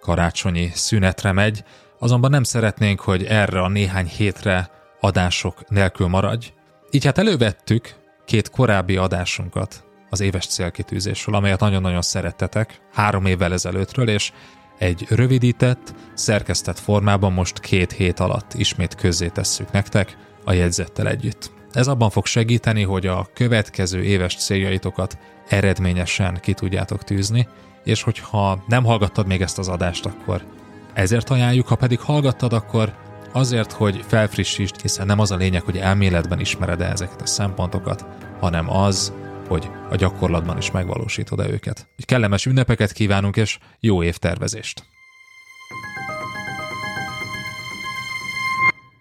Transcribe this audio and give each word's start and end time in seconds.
karácsonyi 0.00 0.70
szünetre 0.74 1.32
megy, 1.32 1.64
azonban 1.98 2.30
nem 2.30 2.42
szeretnénk, 2.42 3.00
hogy 3.00 3.24
erre 3.24 3.60
a 3.60 3.68
néhány 3.68 4.06
hétre 4.06 4.70
adások 5.00 5.68
nélkül 5.68 6.06
maradj. 6.06 6.52
Így 6.90 7.04
hát 7.04 7.18
elővettük 7.18 7.94
két 8.24 8.50
korábbi 8.50 8.96
adásunkat 8.96 9.84
az 10.10 10.20
éves 10.20 10.46
célkitűzésről, 10.46 11.34
amelyet 11.34 11.60
nagyon-nagyon 11.60 12.02
szerettetek 12.02 12.80
három 12.92 13.26
évvel 13.26 13.52
ezelőttről, 13.52 14.08
és 14.08 14.32
egy 14.78 15.06
rövidített, 15.08 15.94
szerkesztett 16.14 16.78
formában 16.78 17.32
most 17.32 17.60
két 17.60 17.92
hét 17.92 18.20
alatt 18.20 18.54
ismét 18.54 18.94
közzé 18.94 19.28
tesszük 19.28 19.70
nektek 19.70 20.16
a 20.44 20.52
jegyzettel 20.52 21.08
együtt. 21.08 21.50
Ez 21.72 21.88
abban 21.88 22.10
fog 22.10 22.26
segíteni, 22.26 22.82
hogy 22.82 23.06
a 23.06 23.28
következő 23.34 24.02
éves 24.02 24.36
céljaitokat 24.36 25.18
eredményesen 25.48 26.38
ki 26.40 26.54
tudjátok 26.54 27.04
tűzni, 27.04 27.48
és 27.88 28.02
hogyha 28.02 28.64
nem 28.66 28.84
hallgattad 28.84 29.26
még 29.26 29.40
ezt 29.40 29.58
az 29.58 29.68
adást, 29.68 30.06
akkor 30.06 30.44
ezért 30.92 31.30
ajánljuk, 31.30 31.66
ha 31.66 31.76
pedig 31.76 32.00
hallgattad, 32.00 32.52
akkor 32.52 32.94
azért, 33.32 33.72
hogy 33.72 34.04
felfrissítsd, 34.06 34.80
hiszen 34.80 35.06
nem 35.06 35.18
az 35.18 35.30
a 35.30 35.36
lényeg, 35.36 35.62
hogy 35.62 35.76
elméletben 35.76 36.40
ismered 36.40 36.80
-e 36.80 36.90
ezeket 36.90 37.22
a 37.22 37.26
szempontokat, 37.26 38.06
hanem 38.40 38.70
az, 38.70 39.12
hogy 39.48 39.70
a 39.90 39.96
gyakorlatban 39.96 40.56
is 40.56 40.70
megvalósítod-e 40.70 41.48
őket. 41.48 41.88
Kellemes 42.04 42.46
ünnepeket 42.46 42.92
kívánunk, 42.92 43.36
és 43.36 43.58
jó 43.80 44.02
évtervezést! 44.02 44.82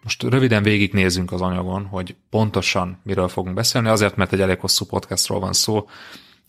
Most 0.03 0.23
röviden 0.23 0.63
végignézzünk 0.63 1.31
az 1.31 1.41
anyagon, 1.41 1.85
hogy 1.85 2.15
pontosan 2.29 2.99
miről 3.03 3.27
fogunk 3.27 3.55
beszélni, 3.55 3.87
azért, 3.87 4.15
mert 4.15 4.33
egy 4.33 4.41
elég 4.41 4.59
hosszú 4.59 4.85
podcastról 4.85 5.39
van 5.39 5.53
szó, 5.53 5.87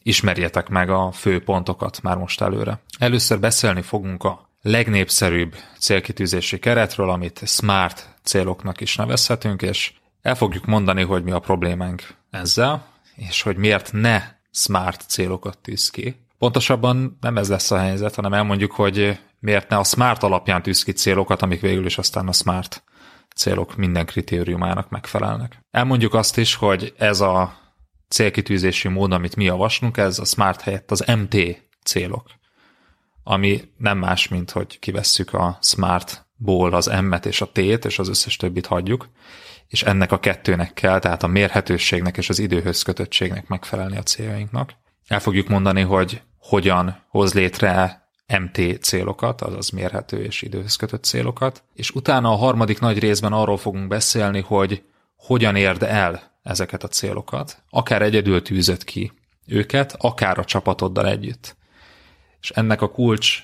ismerjetek 0.09 0.69
meg 0.69 0.91
a 0.91 1.13
fő 1.13 1.43
pontokat 1.43 2.03
már 2.03 2.17
most 2.17 2.41
előre. 2.41 2.81
Először 2.99 3.41
beszélni 3.41 3.83
fogunk 3.83 4.25
a 4.25 4.49
legnépszerűbb 4.63 5.55
célkitűzési 5.79 6.59
keretről, 6.59 7.11
amit 7.11 7.43
SMART 7.47 8.15
céloknak 8.23 8.81
is 8.81 8.97
nevezhetünk, 8.97 9.63
és 9.63 9.93
el 10.23 10.35
fogjuk 10.35 10.65
mondani, 10.65 11.03
hogy 11.03 11.23
mi 11.23 11.31
a 11.31 11.39
problémánk 11.39 12.03
ezzel, 12.31 12.87
és 13.15 13.43
hogy 13.43 13.57
miért 13.57 13.93
ne 13.93 14.23
SMART 14.51 15.05
célokat 15.09 15.59
tűz 15.59 15.91
ki. 15.91 16.17
Pontosabban 16.39 17.19
nem 17.21 17.37
ez 17.37 17.49
lesz 17.49 17.71
a 17.71 17.79
helyzet, 17.79 18.15
hanem 18.15 18.33
elmondjuk, 18.33 18.73
hogy 18.73 19.19
miért 19.39 19.69
ne 19.69 19.77
a 19.77 19.85
SMART 19.85 20.23
alapján 20.23 20.63
tűz 20.63 20.83
ki 20.83 20.93
célokat, 20.93 21.43
amik 21.43 21.61
végül 21.61 21.87
is 21.87 21.99
aztán 21.99 22.29
a 22.29 22.33
SMART 22.33 22.83
célok 23.35 23.77
minden 23.77 24.07
kritériumának 24.07 24.89
megfelelnek. 24.89 25.59
Elmondjuk 25.71 26.15
azt 26.15 26.39
is, 26.39 26.55
hogy 26.55 26.95
ez 26.99 27.21
a 27.21 27.58
célkitűzési 28.09 28.89
mód, 28.89 29.13
amit 29.13 29.37
mi 29.37 29.45
javaslunk, 29.45 29.97
ez 29.97 30.19
a 30.19 30.25
Smart 30.25 30.61
helyett 30.61 30.91
az 30.91 31.05
MT 31.17 31.37
célok, 31.85 32.27
ami 33.23 33.63
nem 33.77 33.99
más, 33.99 34.29
mint 34.29 34.51
hogy 34.51 34.79
kivesszük 34.79 35.35
a 35.35 35.59
Smartból 35.61 36.75
az 36.75 36.87
M-et 37.03 37.27
és 37.27 37.41
a 37.41 37.47
T-t, 37.47 37.85
és 37.85 37.99
az 37.99 38.09
összes 38.09 38.37
többit 38.37 38.67
hagyjuk, 38.67 39.09
és 39.67 39.83
ennek 39.83 40.13
a 40.13 40.21
kettőnek 40.21 40.73
kell, 40.73 40.99
tehát 40.99 41.23
a 41.23 41.27
mérhetőségnek 41.27 42.17
és 42.17 42.29
az 42.29 42.39
időhöz 42.39 42.83
kötöttségnek 42.83 43.49
megfelelni 43.49 43.97
a 43.97 44.03
céljainknak. 44.03 44.73
El 45.07 45.21
fogjuk 45.21 45.49
mondani, 45.49 45.81
hogy 45.81 46.23
hogyan 46.39 47.05
hoz 47.09 47.35
létre 47.35 48.09
MT 48.39 48.83
célokat, 48.83 49.41
azaz 49.41 49.71
mérhető 49.71 50.23
és 50.25 50.43
időhöz 50.43 50.77
kötött 50.77 51.05
célokat, 51.05 51.63
és 51.75 51.91
utána 51.91 52.33
a 52.33 52.37
harmadik 52.37 52.81
nagy 52.81 52.99
részben 52.99 53.33
arról 53.33 53.57
fogunk 53.57 53.89
beszélni, 53.89 54.41
hogy 54.41 54.83
hogyan 55.17 55.57
érd 55.57 55.83
el 55.83 56.28
ezeket 56.49 56.83
a 56.83 56.89
célokat, 56.89 57.63
akár 57.71 58.03
egyedül 58.03 58.43
tűzött 58.43 58.85
ki 58.85 59.13
őket, 59.47 59.95
akár 59.99 60.39
a 60.39 60.45
csapatoddal 60.45 61.07
együtt. 61.07 61.57
És 62.41 62.51
ennek 62.51 62.83
a 62.83 62.91
kulcs 62.91 63.43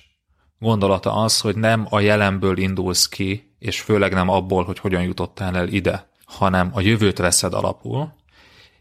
gondolata 0.59 1.13
az, 1.13 1.41
hogy 1.41 1.57
nem 1.57 1.87
a 1.91 2.01
jelenből 2.01 2.59
indulsz 2.59 3.09
ki, 3.09 3.55
és 3.59 3.81
főleg 3.81 4.13
nem 4.13 4.29
abból, 4.29 4.65
hogy 4.65 4.79
hogyan 4.79 5.03
jutottál 5.03 5.57
el 5.57 5.69
ide, 5.69 6.09
hanem 6.25 6.71
a 6.73 6.81
jövőt 6.81 7.19
veszed 7.19 7.55
alapul, 7.55 8.15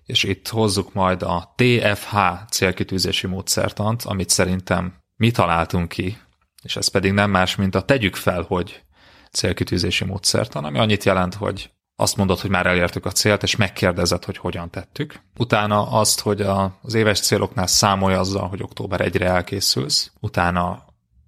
és 0.06 0.24
itt 0.24 0.48
hozzuk 0.48 0.94
majd 0.94 1.22
a 1.22 1.54
TFH 1.56 2.18
célkitűzési 2.50 3.28
módszertant, 3.28 4.04
amit 4.04 4.30
szerintem 4.30 4.94
mi 5.16 5.32
találtunk 5.32 5.90
ki, 5.90 6.18
és 6.64 6.76
ez 6.76 6.88
pedig 6.88 7.12
nem 7.12 7.30
más, 7.30 7.56
mint 7.56 7.76
a 7.76 7.82
tegyük 7.82 8.16
fel, 8.16 8.42
hogy 8.42 8.84
célkitűzési 9.32 10.06
módszertan, 10.06 10.66
ami 10.66 10.80
annyit 10.80 11.04
jelent, 11.04 11.34
hogy 11.34 11.72
azt 12.04 12.18
mondod, 12.18 12.40
hogy 12.40 12.50
már 12.50 12.66
elértük 12.66 13.06
a 13.06 13.12
célt, 13.12 13.44
és 13.44 13.56
megkérdezed, 13.56 14.26
hogy 14.26 14.38
hogyan 14.38 14.70
tettük. 14.70 15.20
Utána 15.38 15.90
azt, 15.90 16.20
hogy 16.20 16.42
az 16.82 16.94
éves 16.94 17.20
céloknál 17.20 17.68
számolj 17.68 18.16
azzal, 18.16 18.48
hogy 18.48 18.64
október 18.64 19.02
1-re 19.04 19.26
elkészülsz. 19.26 20.12
Utána 20.20 20.86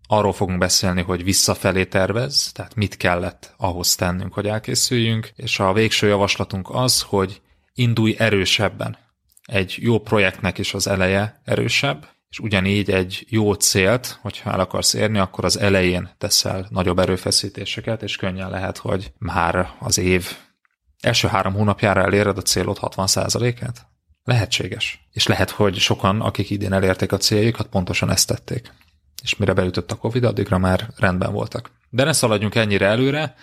arról 0.07 0.33
fogunk 0.33 0.57
beszélni, 0.57 1.01
hogy 1.01 1.23
visszafelé 1.23 1.85
tervez, 1.85 2.51
tehát 2.53 2.75
mit 2.75 2.97
kellett 2.97 3.53
ahhoz 3.57 3.95
tennünk, 3.95 4.33
hogy 4.33 4.47
elkészüljünk, 4.47 5.31
és 5.35 5.59
a 5.59 5.73
végső 5.73 6.07
javaslatunk 6.07 6.69
az, 6.69 7.01
hogy 7.01 7.41
indulj 7.73 8.15
erősebben. 8.17 8.97
Egy 9.45 9.75
jó 9.79 9.99
projektnek 9.99 10.57
is 10.57 10.73
az 10.73 10.87
eleje 10.87 11.41
erősebb, 11.45 12.07
és 12.29 12.39
ugyanígy 12.39 12.91
egy 12.91 13.25
jó 13.29 13.53
célt, 13.53 14.19
hogyha 14.21 14.51
el 14.51 14.59
akarsz 14.59 14.93
érni, 14.93 15.17
akkor 15.17 15.45
az 15.45 15.59
elején 15.59 16.09
teszel 16.17 16.67
nagyobb 16.69 16.99
erőfeszítéseket, 16.99 18.03
és 18.03 18.15
könnyen 18.15 18.49
lehet, 18.49 18.77
hogy 18.77 19.11
már 19.17 19.69
az 19.79 19.97
év 19.97 20.35
első 21.05 21.27
három 21.27 21.53
hónapjára 21.53 22.01
eléred 22.01 22.37
a 22.37 22.41
célod 22.41 22.77
60%-át? 22.81 23.87
Lehetséges. 24.23 25.07
És 25.11 25.27
lehet, 25.27 25.49
hogy 25.49 25.77
sokan, 25.77 26.21
akik 26.21 26.49
idén 26.49 26.73
elérték 26.73 27.11
a 27.11 27.17
céljukat, 27.17 27.67
pontosan 27.67 28.09
ezt 28.09 28.27
tették. 28.27 28.73
És 29.23 29.35
mire 29.35 29.53
beütött 29.53 29.91
a 29.91 29.95
Covid, 29.95 30.23
addigra 30.23 30.57
már 30.57 30.89
rendben 30.97 31.33
voltak. 31.33 31.71
De 31.89 32.03
ne 32.03 32.13
szaladjunk 32.13 32.55
ennyire 32.55 32.85
előre. 32.85 33.35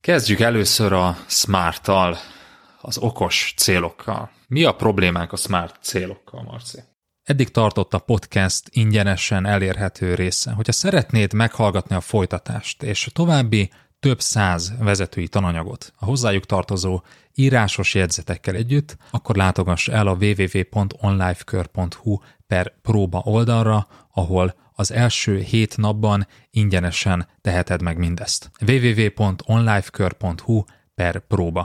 Kezdjük 0.00 0.40
először 0.40 0.92
a 0.92 1.16
smart-tal, 1.26 2.18
az 2.80 2.98
okos 2.98 3.54
célokkal. 3.56 4.30
Mi 4.46 4.64
a 4.64 4.74
problémánk 4.74 5.32
a 5.32 5.36
smart 5.36 5.76
célokkal, 5.82 6.42
Marci? 6.42 6.78
Eddig 7.22 7.50
tartott 7.50 7.94
a 7.94 7.98
podcast 7.98 8.68
ingyenesen 8.70 9.46
elérhető 9.46 10.14
része. 10.14 10.52
Hogyha 10.52 10.72
szeretnéd 10.72 11.32
meghallgatni 11.32 11.94
a 11.96 12.00
folytatást 12.00 12.82
és 12.82 13.10
további 13.12 13.70
több 14.00 14.20
száz 14.20 14.72
vezetői 14.78 15.28
tananyagot 15.28 15.92
a 15.96 16.04
hozzájuk 16.04 16.46
tartozó 16.46 17.02
írásos 17.34 17.94
jegyzetekkel 17.94 18.54
együtt, 18.54 18.96
akkor 19.10 19.36
látogass 19.36 19.88
el 19.88 20.06
a 20.06 20.16
www.onlifekör.hu 20.20 22.18
per 22.46 22.72
próba 22.82 23.22
oldalra, 23.24 23.86
ahol 24.12 24.54
az 24.74 24.92
első 24.92 25.38
hét 25.38 25.76
napban 25.76 26.26
ingyenesen 26.50 27.28
teheted 27.40 27.82
meg 27.82 27.98
mindezt. 27.98 28.50
www.onlifekör.hu 28.66 30.62
per 30.94 31.18
próba. 31.18 31.64